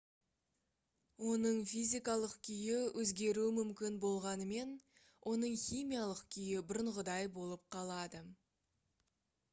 [1.31, 4.73] оның физикалық күйі өзгеруі мүмкін болғанымен
[5.35, 8.27] оның химиялық күйі бұрынғыдай болып қалады